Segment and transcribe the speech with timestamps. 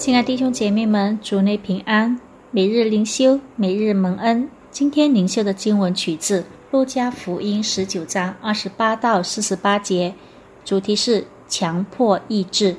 [0.00, 2.18] 亲爱弟兄姐妹们，主内平安。
[2.50, 4.48] 每日灵修，每日蒙恩。
[4.70, 6.40] 今天灵修的经文取自
[6.70, 10.14] 《路加福音》十九章二十八到四十八节，
[10.64, 12.74] 主题是强迫意志。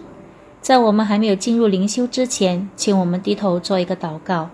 [0.61, 4.49] 在我们还没有进入灵修之前，请我们低头做一个祷告。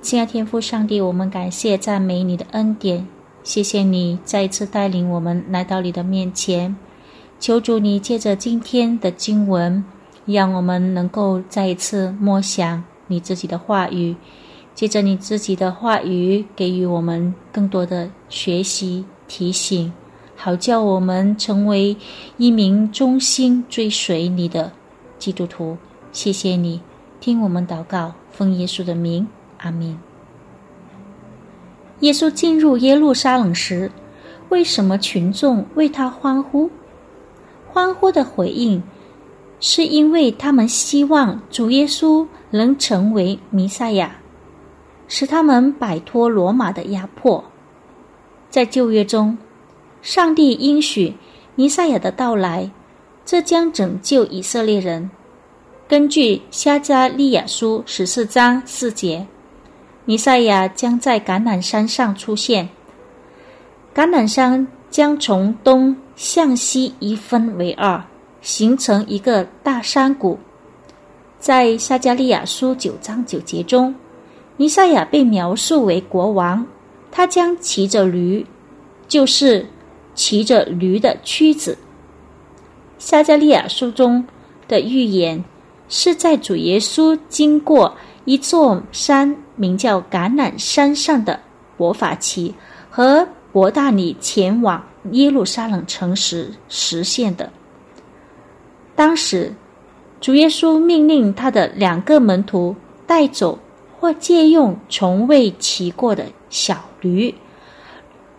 [0.00, 3.06] 亲爱天父上帝，我们感谢赞美你的恩典，
[3.44, 6.74] 谢谢你再一次带领我们来到你的面前。
[7.38, 9.84] 求主你借着今天的经文。
[10.34, 14.14] 让我们能够再一次默想你自己的话语，
[14.74, 19.92] 借着你自己的话语给予我们更多的学习提醒，
[20.36, 21.96] 好叫我们成为
[22.36, 24.70] 一名忠心追随你的
[25.18, 25.76] 基督徒。
[26.12, 26.80] 谢谢你，
[27.20, 29.26] 听我们祷告，奉耶稣的名，
[29.58, 29.98] 阿门。
[32.00, 33.90] 耶稣进入耶路撒冷时，
[34.50, 36.70] 为什么群众为他欢呼？
[37.66, 38.82] 欢呼的回应。
[39.60, 44.16] 是因为他们希望主耶稣能成为弥赛亚，
[45.08, 47.44] 使他们摆脱罗马的压迫。
[48.50, 49.36] 在旧约中，
[50.00, 51.14] 上帝应许
[51.54, 52.70] 弥赛亚的到来，
[53.24, 55.10] 这将拯救以色列人。
[55.88, 59.26] 根据撒加利亚书十四章四节，
[60.04, 62.68] 弥赛亚将在橄榄山上出现，
[63.94, 68.04] 橄榄山将从东向西一分为二。
[68.40, 70.38] 形成一个大山谷，
[71.38, 73.94] 在撒加利亚书九章九节中，
[74.56, 76.66] 弥赛亚被描述为国王，
[77.10, 78.46] 他将骑着驴，
[79.06, 79.66] 就是
[80.14, 81.76] 骑着驴的妻子。
[82.98, 84.26] 撒加利亚书中
[84.66, 85.44] 的预言
[85.88, 91.38] 是在主耶稣经过一座山，名叫橄榄山上的
[91.76, 92.54] 伯法奇
[92.90, 97.50] 和伯大尼前往耶路撒冷城时实现的。
[98.98, 99.54] 当时，
[100.20, 102.74] 主耶稣命令他的两个门徒
[103.06, 103.56] 带走
[103.96, 107.32] 或借用从未骑过的小驴。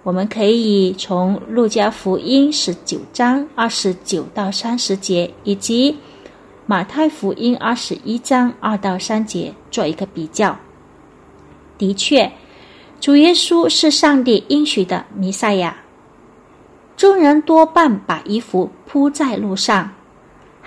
[0.03, 5.97] 我们可以从路加福音十九章二十九到三十节，以及
[6.65, 10.57] 马太福音二十一章二到三节做一个比较。
[11.77, 12.29] 的确，
[12.99, 15.77] 主耶稣是上帝应许的弥赛亚。
[16.97, 19.89] 众人多半把衣服铺在路上。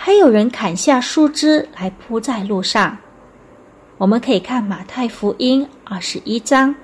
[0.04, 2.98] 还有人砍下树枝来铺在路上。
[3.98, 6.74] 我们可以看马太福音二十一章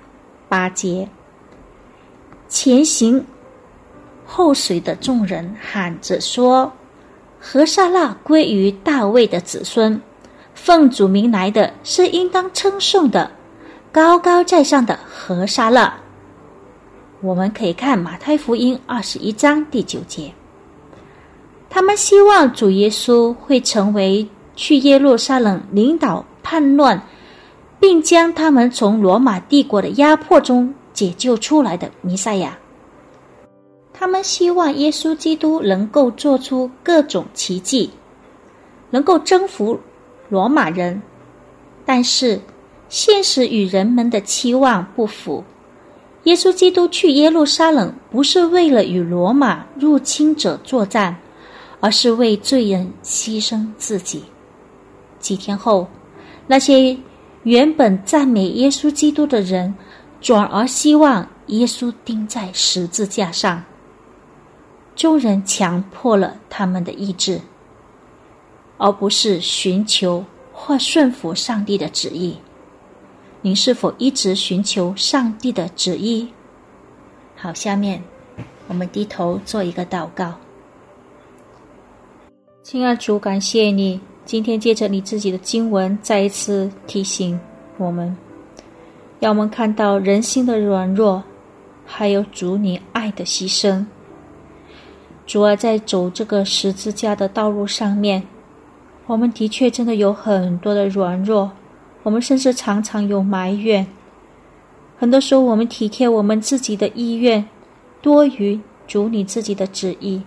[0.48, 1.08] 八节。
[2.46, 3.26] 前行
[4.24, 6.72] 后随的众人喊着说
[7.42, 10.00] ：“何沙那归于大卫的子孙，
[10.54, 13.32] 奉主名来的是应当称颂的，
[13.90, 15.92] 高高在上的何沙那。”
[17.20, 20.32] 我们可以看马太福音二十一章第九节。
[21.70, 27.00] 他们希望主耶稣会成为去耶路撒冷领导叛乱，
[27.78, 32.58] 并将他们从罗马帝国的压迫中解救出来的弥赛亚。
[33.92, 37.90] 他们希望耶稣基督能够做出各种奇迹，
[38.90, 39.78] 能够征服
[40.28, 41.00] 罗马人。
[41.84, 42.40] 但是，
[42.88, 45.44] 现实与人们的期望不符。
[46.24, 51.16] 耶稣基督去耶路撒冷不是为了与罗马入侵者作战。
[51.80, 54.24] 而是为罪人牺牲自己。
[55.18, 55.88] 几天后，
[56.46, 56.96] 那些
[57.42, 59.74] 原本赞美耶稣基督的人，
[60.20, 63.64] 转而希望耶稣钉在十字架上。
[64.94, 67.40] 众人强迫了他们的意志，
[68.78, 72.36] 而不是寻求或顺服上帝的旨意。
[73.40, 76.28] 您是否一直寻求上帝的旨意？
[77.36, 78.02] 好，下面
[78.66, 80.34] 我们低头做一个祷告。
[82.70, 87.40] 亲爱主，感谢你今天借着你自己的经文，再一次提醒
[87.78, 88.14] 我们，
[89.18, 91.22] 让我们看到人心的软弱，
[91.87, 93.87] 还有主你爱的牺牲。
[95.26, 98.22] 主啊，在走这个十字架的道路上面，
[99.06, 101.50] 我们的确真的有很多的软弱，
[102.02, 103.87] 我们甚至常常有埋怨。
[104.98, 107.48] 很多时候，我们体贴我们自己的意愿，
[108.02, 110.20] 多于主你自己的旨意。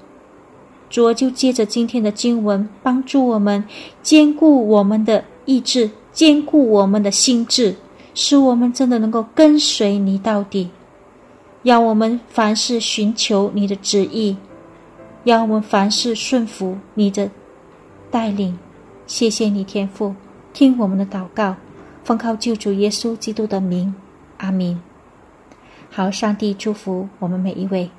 [0.92, 3.64] 主就借着今天的经文，帮助我们
[4.04, 7.74] 兼顾我们的意志，兼顾我们的心智，
[8.14, 10.70] 使我们真的能够跟随你到底。
[11.64, 14.36] 让我们凡事寻求你的旨意，
[15.24, 17.30] 让我们凡事顺服你的
[18.10, 18.60] 带领。
[19.08, 20.14] 谢谢你，天父，
[20.54, 21.56] 听我们的祷告，
[22.04, 23.94] 奉靠救主耶稣基督的名，
[24.38, 24.82] 阿明。
[25.90, 27.90] 好，上帝祝福我们每一位。